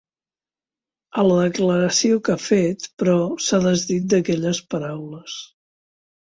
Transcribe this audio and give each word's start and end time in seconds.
A 1.23 1.25
la 1.31 1.35
declaració 1.39 2.17
que 2.27 2.33
ha 2.37 2.43
fet, 2.45 2.87
però, 3.03 3.19
s’ha 3.49 3.61
desdit 3.67 4.09
d’aquelles 4.15 4.63
paraules. 4.73 5.39